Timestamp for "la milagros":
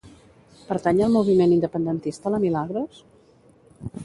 2.37-3.05